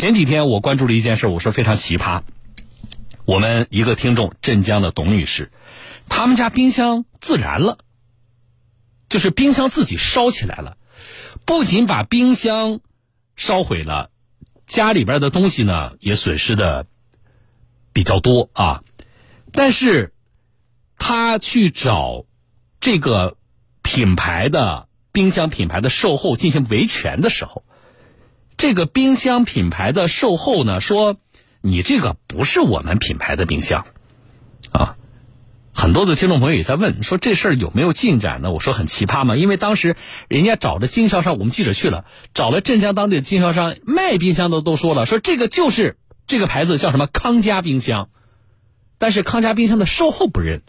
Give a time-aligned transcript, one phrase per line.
[0.00, 2.22] 前几天我关注了一件事，我说非常奇葩。
[3.26, 5.52] 我们一个听众镇江的董女士，
[6.08, 7.76] 他们家冰箱自燃了，
[9.10, 10.78] 就是冰箱自己烧起来了，
[11.44, 12.80] 不仅把冰箱
[13.36, 14.08] 烧毁了，
[14.66, 16.86] 家里边的东西呢也损失的
[17.92, 18.82] 比较多啊。
[19.52, 20.14] 但是，
[20.96, 22.24] 他去找
[22.80, 23.36] 这个
[23.82, 27.64] 品牌的冰箱品牌的售后进行维权的时候。
[28.60, 31.16] 这个冰箱品牌的售后呢说，
[31.62, 33.86] 你这个不是我们品牌的冰箱，
[34.70, 34.96] 啊，
[35.72, 38.50] 很多的听众朋友也在问，说这事儿有没有进展呢？
[38.52, 39.96] 我说很奇葩嘛，因为当时
[40.28, 48.10] 人家找着经销商，我们记者去了，找了镇江当地的经销商卖冰箱的都说了，说这个就是这个牌子叫什么康佳冰箱，
[48.98, 50.60] 但是康佳冰箱的售后不认，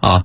[0.00, 0.24] 啊。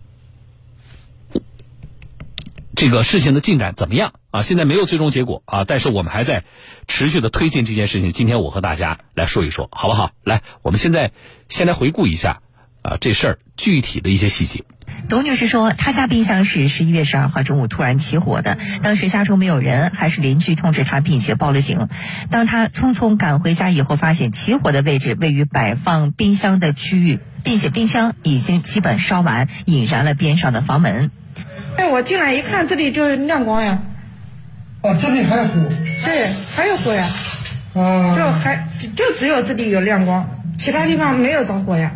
[2.80, 4.42] 这个事情的进展怎么样啊？
[4.42, 6.46] 现在没有最终结果啊，但是我们还在
[6.88, 8.14] 持续的推进这件事情。
[8.14, 10.12] 今天我和大家来说一说，好不好？
[10.24, 11.12] 来，我们现在
[11.50, 12.40] 先来回顾一下
[12.82, 14.64] 啊这事儿具体的一些细节。
[15.10, 21.90] 董女士说，她家冰箱是十一月十二号中午突然起火的，当时家中没有人，还是邻居通知她，并且报了警。
[22.32, 31.12] 当她匆匆赶回家以后，发现起火的位置位于摆放冰箱的区域，并且冰箱已经基本烧完，引燃了边上的房门。
[31.78, 33.82] 哎，我进来一看，这里就亮光呀。
[34.82, 35.52] 哦，这里还有火。
[36.06, 37.08] 对，还有火呀。
[37.74, 38.16] 啊。
[38.16, 41.92] 就还就只有这里有亮光，其他地方没有着火呀。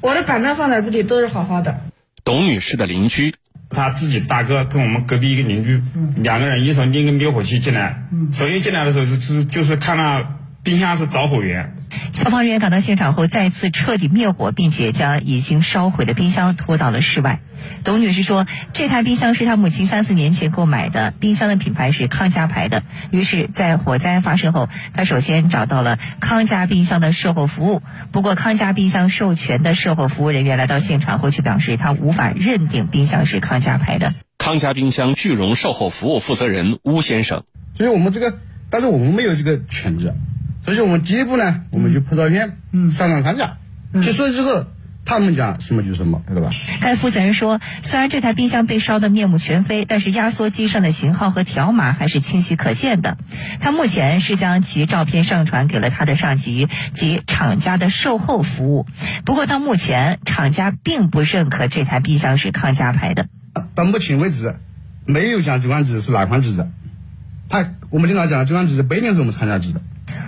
[0.00, 1.80] 我的板凳放在这里都是好好的。
[2.24, 3.34] 董女士的邻居，
[3.70, 5.82] 她自己大哥跟我们隔壁一个邻居，
[6.16, 8.04] 两个人一手拎个灭火器进来。
[8.32, 11.74] 首先进来的时候是是就是看到冰箱是着火源。
[12.12, 17.40] 消防人员赶到现场后，再次彻底灭火，并且将已经烧毁的冰箱拖到了室外。
[17.82, 22.82] 董女士说：“这台冰箱是她母亲三四年前购买的，冰箱的品牌是康佳牌的。
[23.10, 27.82] 于是，在火灾发生后，她首先找到了康佳冰箱的售后服务。
[28.12, 37.44] 不过，康佳冰箱授权的售后服务人员来到现场后，却表示他无法认定冰箱是康佳牌的。”康佳冰箱聚荣售后服务负责人邬先生
[37.78, 40.10] ：“所以我们这个，但是我们没有这个权利。”
[40.64, 43.58] 所以我们第一步呢，我们就拍照片，嗯上传康佳。
[44.02, 44.66] 结束之后，
[45.04, 46.50] 他们讲什么就什么，知道吧？
[46.80, 53.18] 该负责人说，虽然这台冰箱被烧得面目全非，但是压缩机上的型号和条码还是清晰可见的。
[53.60, 58.86] 他目前是将其照片上传给了他的上级及厂家的售后服务。
[59.26, 63.26] 不过到目前，厂家并不认可这台冰箱是康佳牌的。
[63.74, 64.56] 到目前为止，
[65.04, 66.70] 没有讲这款机是哪款机子。
[67.50, 69.82] 他我们领导讲，这款机子不一定是我们厂家机的。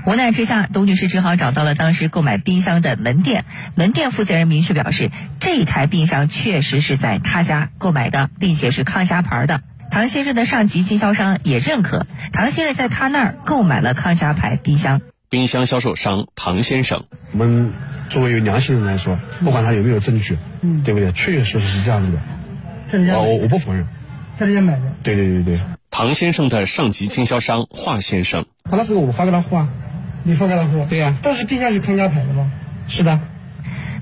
[0.06, 3.44] 无奈之下，董女士只好找到了当时购买冰箱的门店。
[3.74, 5.10] 门店负责人明确表示，
[5.40, 9.62] 这台冰箱确实是在他家购买的，并且是康佳牌的。
[9.90, 15.00] 唐先生的上级经销商也认可，唐先生在他那儿购买了康佳牌冰箱。
[15.28, 17.72] 冰箱销售商唐先生，我们
[18.10, 21.10] 作为有良心人来说，不管他有没有证据，嗯，对不对？
[21.12, 22.20] 确确实实是这样子的。
[22.86, 23.18] 在你家？
[23.18, 23.86] 我我不否认，
[24.38, 24.82] 在这家买的。
[25.02, 25.60] 对对对对。
[25.90, 29.66] 唐先生的上级经销商华先生，他那时候我发给他货。
[30.22, 30.86] 你发给他货？
[30.90, 32.50] 对呀，但是冰箱是康佳牌的吗？
[32.88, 33.20] 是的。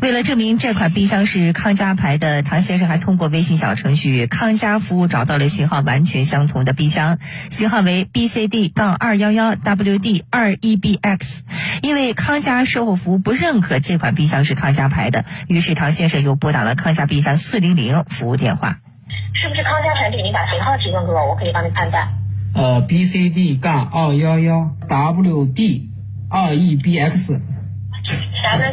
[0.01, 7.19] 为了证明这款冰箱是康佳牌的，唐先生还通过微信小程序“康佳服务”找到了型号完全相同的冰箱，
[7.51, 11.43] 型号为 BCD 杠二幺幺 WD 二 EBX。
[11.83, 18.79] 因为康佳售后服务不认可这款冰箱是康佳牌的，于是唐先生又拨打了康佳冰箱四零零服务电话。
[19.35, 20.25] 是不是康佳产品？
[20.25, 22.24] 你把型号提供给我，我可以帮你判断。
[22.55, 25.89] 呃，BCD 杠二幺幺 WD。
[26.31, 27.39] 二 E B X，W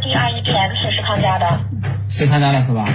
[0.01, 1.59] D 二 E B X 是康佳的，
[2.09, 2.87] 是康佳的是吧？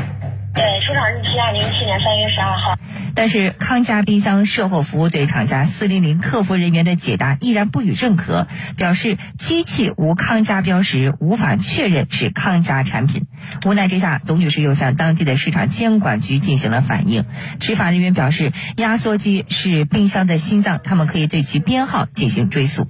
[0.56, 2.78] 对，出厂日期二零一七年三月十二号。
[3.14, 13.26] 但是康佳冰箱售后服务对厂家四零零客服人员的解答依然不予认可，表示机器无康佳标识，无法确认是康佳产品。
[13.66, 17.26] 无奈之下，董女士又向当地的市场监管局进行了反映。
[17.60, 22.88] 执法人员表示，压缩机是冰箱的心脏，他们可以对其编号进行追溯。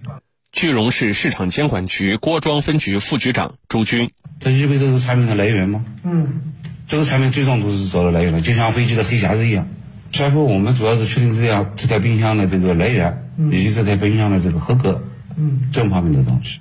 [0.53, 5.84] 句容市市场监管局郭庄分局副局长朱军，这意味着这个产品的来源吗？
[6.03, 6.54] 嗯，
[6.86, 9.66] 这个产品最终都是找到来源的，就像飞机的黑匣子一样。
[10.12, 15.03] 所以说我们主要是确定这样这台冰箱的这个来源，以及这台冰箱的这个合格，
[15.36, 16.60] 嗯，这方面的东西。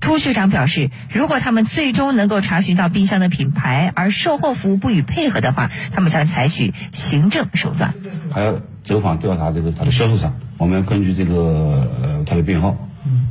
[0.00, 7.94] 朱局长表示，如果他们最终能够查询到冰箱的品牌，而售后服务不予配合的话，他们将采取行政手段。
[8.30, 12.76] 还要走访调查这个他的销售商，我们根据这个呃他的编号。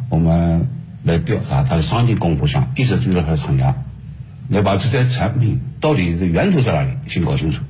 [0.10, 0.68] 我们
[1.04, 3.83] 来调查它的商品供货商，一直追到它的厂家，
[4.54, 7.64] 来把这些产品到底的源头在哪里先搞清楚。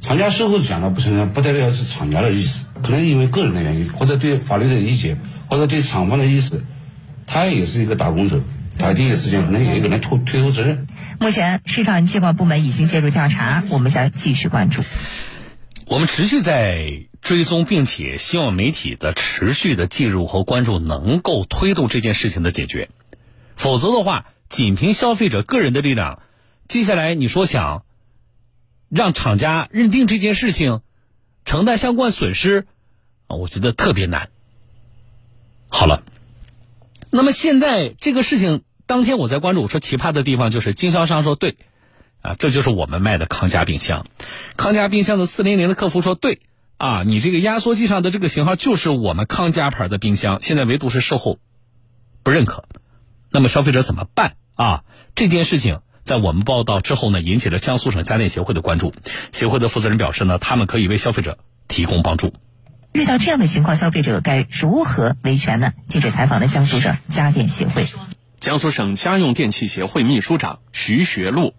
[0.00, 6.64] 厂家售后讲的不承认，不代表是厂家的意思，可能因为个人的原因，或者对法律的理解，或者对厂方的意思，
[7.26, 8.40] 他也是一个打工者，
[8.78, 10.88] 他第一时间可能有可能推推脱责任。
[11.20, 14.82] 目前市场监管部门已经介入调查，我们将继续关注。
[15.86, 22.88] 我们持续在追踪，并且希望媒体的持续的介入和关注能够推动这件事情的解决。
[23.54, 26.20] 否则的话，仅凭消费者个人的力量，
[26.68, 27.86] 接下来你说想
[28.90, 30.82] 让厂家认定这件事情，
[31.46, 32.66] 承担相关损失，
[33.28, 34.28] 啊，我觉得特别难。
[35.68, 36.02] 好了，
[37.08, 41.56] 那么现在这个事情当天我在关注，我说奇葩的地方就是经销商说对，
[42.20, 44.04] 啊，这就是我们卖的康佳冰箱。
[44.58, 46.40] 康佳冰箱的四零零的客服说对，
[46.76, 51.38] 啊，你这个压缩机上的这个型号就是我们康佳牌的冰箱，现在唯独是售后
[52.22, 52.68] 不认可。
[53.30, 54.84] 那么消费者怎么办啊？
[55.14, 58.94] 这件事情在我们报道之后呢，引起了江苏省家电协会的关注。
[59.32, 61.38] 协会的负责人表示呢，他们可以为消费者
[61.68, 62.32] 提供帮助。
[62.92, 65.72] 遇到这样的情况，消费者该如何维权呢？
[65.88, 67.88] 记者采访了江苏省家电协会。
[68.40, 71.54] 江苏省家用电器协会秘书长徐学禄。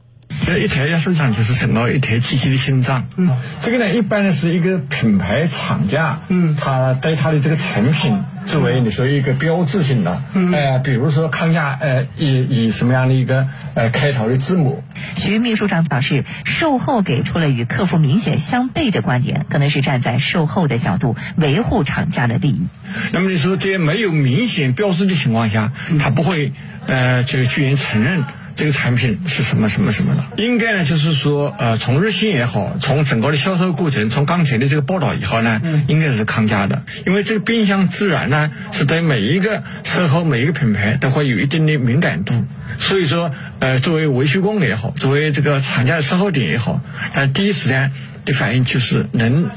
[0.46, 3.08] 这一台压缩机就是整个一台机器的心脏。
[3.16, 3.30] 嗯，
[3.62, 14.84] 这个呢，一般呢是一个品牌厂家，嗯，他对他的这个产品作为你说一个标志性的，嗯，呃，比如说康佳，呃，以以什么样的一个呃开头的字母。
[15.16, 22.68] 徐秘书长表示，售后给出了与客户明显相悖的观点，可能是站在售后的角度维护厂家的利益。
[23.14, 26.52] 那么你说，在没有明显标志的情况下，他不会
[26.86, 28.26] 呃这个居然承认。
[28.56, 30.44] 这个产品是什么什么什么的？
[30.44, 42.34] 应该呢，就是说，呃，从日新也好，从整个的销售过程，从刚才的这个报道以后呢，应该是康佳的，因为这个冰箱自然呢是对每一个售后每一个品牌都会有一定的敏感度，
[42.80, 46.82] 所以说，呃，作为维修工也好，作为这个厂家的售后点也好，
[47.14, 47.92] 呃，第一时间
[48.26, 49.50] 的反应就是能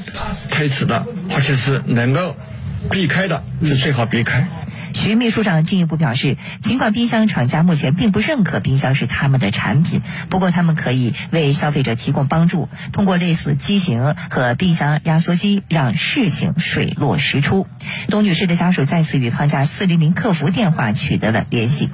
[0.49, 2.35] 推迟的，或者是能够
[2.89, 4.47] 避开的，是最好避开。
[4.97, 17.67] 徐秘书长进一步表示，尽管冰箱厂家目前并不认可冰箱是他们的产品，不过他们可以为消费者提供帮助，通过类似机型和冰箱压缩机，让事情水落石出。
[18.09, 21.89] 董女士的家属再次与康佳四零零客服电话取得了联系。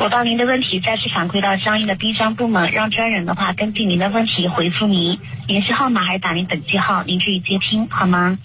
[0.00, 5.18] 我把您的问题再次反馈到相应的冰箱部门，让专人的话根据您的问题回复您。
[5.46, 8.38] 联系号码还是打您本机号，您注意接听好吗？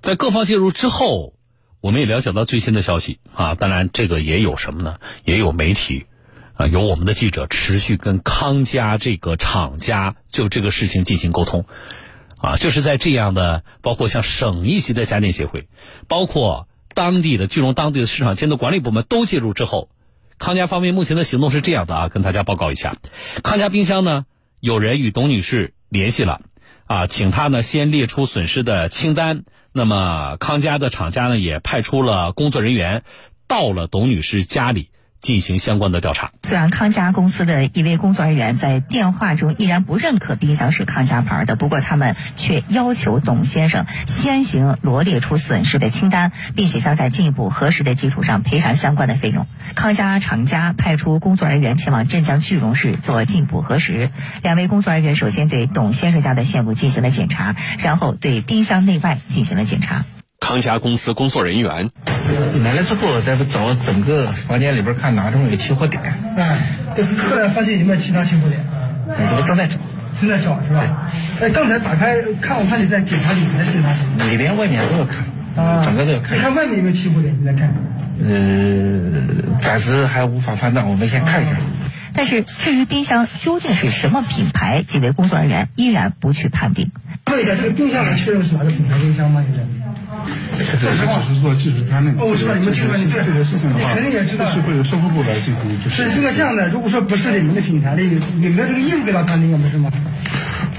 [0.00, 1.37] 在各方介入之后。
[1.80, 4.98] 我们也了解到最新的消息啊，当然这个也有什么呢？
[5.24, 6.06] 也有媒体
[6.54, 11.66] 啊，有我们的记者持续跟康佳这个厂家就这个事情进行沟通
[12.38, 15.68] 啊，就是在这样的，包括像省一级的家电协会，
[16.08, 19.88] 包括当地的聚龙当地的市场监督管理部门都介入之后，
[20.38, 22.96] 康佳方面目前的行动是这样的啊，跟大家报告一下，
[23.44, 24.26] 康佳冰箱呢，
[24.58, 26.40] 有人与董女士联系了
[26.88, 29.44] 啊，请他呢先列出损失的清单。
[29.72, 33.04] 那么康佳的厂家呢，也派出了工作人员
[33.46, 34.90] 到了董女士家里
[35.20, 36.30] 进行相关的调查。
[36.42, 49.46] 虽然康佳公司的一位工作人员在电话中依然不认可冰箱是康佳牌的，不过他们却要求董先生先行罗列出损失的清单，并且将在进一步核实的基础上赔偿相关的费用。
[49.74, 54.10] 康佳厂家派出工作人员前往镇江句容市做进一步核实。
[54.42, 60.04] 两位工作人员首先对董先生家的线路进行了检查，然后对冰箱内外进行了检查。
[60.48, 61.90] 康佳公司工作人员
[62.64, 66.02] 来了之后，再找整个房间里边看哪种有起火点。
[66.38, 66.58] 哎，
[67.28, 68.64] 后来发现有没有其他起火点？
[69.28, 69.76] 这不正在找，
[70.18, 71.10] 正在找是吧？
[71.42, 74.24] 哎，刚才打开看，我看你在检查里面检查什么？
[74.30, 75.18] 里边外面都要看，
[75.62, 76.38] 啊，整个都要看。
[76.38, 77.36] 你看外面有没有起火点？
[77.38, 77.74] 你再看？
[78.26, 81.50] 呃，暂时还无法判断，我们先看一下。
[82.18, 86.90] 但是至于冰箱究竟是什么品牌，几位工作人员依然不去判定。
[87.30, 89.44] 问一下，这个冰箱能确认是哪个品牌冰箱吗？
[89.46, 89.62] 现在？
[90.58, 92.16] 这只是做技术判定。
[92.18, 93.08] 哦，我知道你们技术判定。
[93.08, 94.52] 这个事情的话，肯定也知道。
[94.52, 95.90] 是会有售后部来进行。
[95.90, 99.92] 是这个这样的，如果说不是你们的品牌的，你们的这个业务给他判定了，不是吗？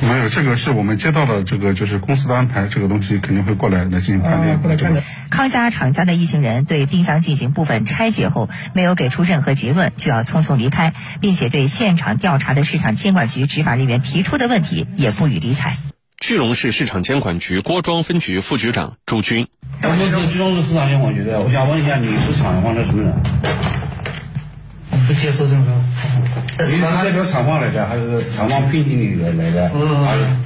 [0.01, 4.57] 没有，这个是我们接到的，这个就是公司的安排，这个东西肯定会过来来进行判定。
[4.61, 5.03] 过来。
[5.29, 15.75] 康佳厂家的一行人对冰箱进行部分拆解后，没有给出任何结论，就要匆匆离开，并且对现场调查的市场监管局执法人员提出的问题也不予理睬。
[16.17, 19.47] 句容市市场监管局郭庄分局副局长朱军，
[19.83, 23.13] 我们是句容市市场监管局的，我想问一下，你是厂方的什么人？
[25.07, 25.71] 不接受任何。
[26.65, 29.71] 你是代表厂方来的，还是厂方聘请你来的？
[29.73, 30.41] 嗯，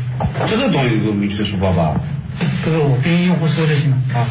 [0.48, 2.00] 这个东西有个明确的说法吧？
[2.64, 4.28] 这个我跟用户说就行了啊。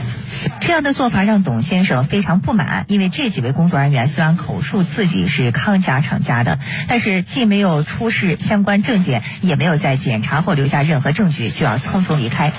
[0.61, 6.59] 这样的做法让董先生非常不满，因为这几位工作人员虽然口述自己是康佳厂家的，
[6.89, 12.53] 但是既没有出示相关证件，也没有在检查后留下任何证据，就要匆匆离开。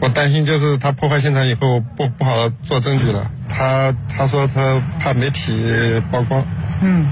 [0.00, 3.30] 我担心就是他破坏现场以后不不好做证据了。
[3.48, 6.44] 他他说他怕媒体曝光。
[6.82, 7.06] 嗯，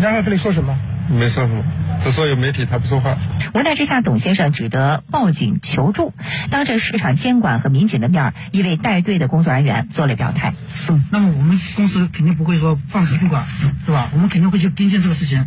[0.00, 0.78] 然后跟你说什么？
[1.08, 1.62] 没说什么，
[2.02, 3.18] 他说有媒体他不说话。
[3.52, 6.14] 无奈之下，董先生只得报警求助。
[6.50, 10.54] 当着市场监管和民警的面儿，一位带队的工作人员做了表态。
[10.88, 13.46] 嗯，那么我们公司肯定不会说放肆不管，
[13.84, 14.08] 是吧？
[14.14, 15.46] 我们肯定会去跟进这个事情。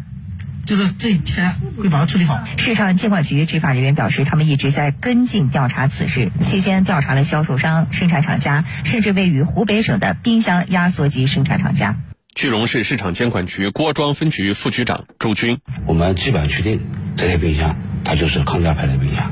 [0.67, 2.43] 就是这一天会把它处理好。
[2.57, 11.95] 市场监管局执法人员表示，他们一直在跟进调查此事，期间调查了销售商、生产厂家，甚至位于湖北省的冰箱压缩机生产厂家。
[12.37, 16.81] 句容市市场监管局郭庄分局副局长朱军，我们基本确定
[17.15, 17.75] 这台冰箱
[18.05, 19.31] 它就是康佳牌的冰箱。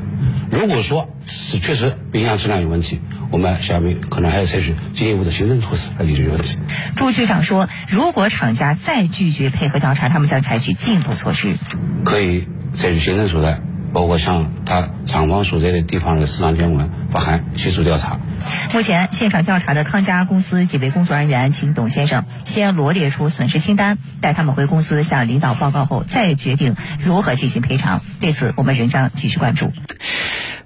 [0.49, 6.57] 如果说是确实冰箱质量有问题，我们下面可能还要采取进一步的行政措施来解决问题。
[6.95, 11.53] 朱局长说，如果厂家再拒绝配合调查，他们将采取进一步措施，
[12.05, 13.61] 可以采取行政手段，
[13.95, 18.19] 包括向他厂房所在的地方的市场监管发函迅速调查。
[18.73, 28.01] 目前现场调查的康佳公司几位工作人员，请董先生先罗列出损失清单，待他们回公司向领导报告后，再决定如何进行赔偿。
[28.19, 29.71] 对此，我们仍将继续关注。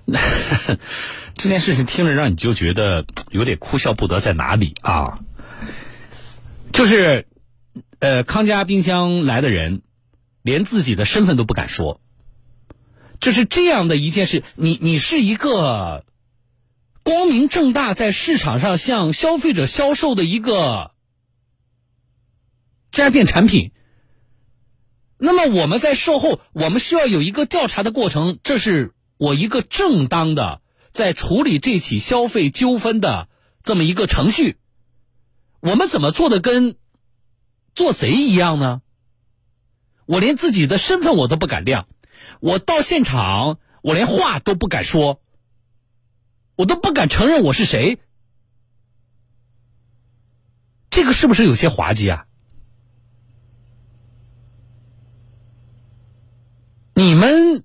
[1.35, 5.19] 这件事情听着让你就觉得有点哭笑不得，在哪里啊？
[6.71, 7.27] 就是，
[7.99, 9.83] 呃，康佳冰箱来的人，
[10.41, 12.01] 连自己的身份都不敢说，
[13.19, 14.43] 就是这样的一件事。
[14.55, 16.05] 你你是一个
[17.03, 20.91] 光明正大在市场上向消费者销售的一个
[22.91, 23.71] 家电产品，
[25.17, 30.61] 那么我们在售后，我们需要有一个调查的过程，这是我一个正当的。
[30.91, 33.29] 在处理这起消费纠纷的
[33.61, 34.57] 这么一个程序，
[35.59, 36.75] 我们怎么做的跟
[37.75, 38.81] 做贼一样呢？
[40.07, 41.87] 我连自己的身份我都不敢亮，
[42.39, 45.21] 我到现场我连话都不敢说，
[46.55, 47.99] 我都不敢承认我是谁，
[50.89, 52.25] 这个是不是有些滑稽啊？
[56.93, 57.63] 你们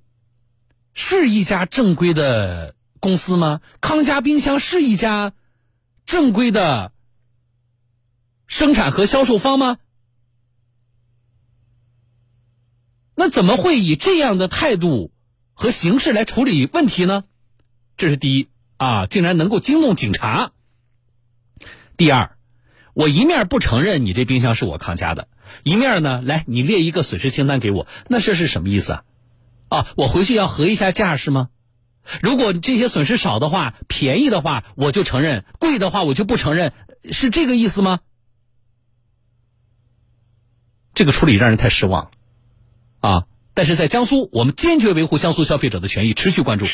[0.93, 2.75] 是一家正规的。
[3.01, 3.61] 公司吗？
[3.83, 5.35] 康佳冰箱是一家
[6.07, 6.91] 正规的
[8.47, 9.77] 生产和销售方吗？
[13.15, 15.13] 那怎么会以这样的态度
[15.53, 17.25] 和形式来处理问题呢？
[17.97, 20.53] 这是第一啊，竟然能够惊动警察。
[21.97, 22.37] 第二，
[22.93, 25.29] 我一面不承认你这冰箱是我康佳的，
[25.63, 29.05] 一面呢，来你列一个损失清单给我，那这是什么意思啊？
[29.69, 31.51] 啊，我回去要核一下价是吗？
[32.21, 36.73] 如果这些损失少的话，便宜的话我就承认，贵的话我就不承认，
[37.11, 38.01] 是这个意思吗？
[40.95, 42.11] 这个处理让人太失望，
[43.05, 43.25] 啊！
[43.53, 46.65] 但是在江苏，我们坚决维护江苏消费者的权益，持续关注。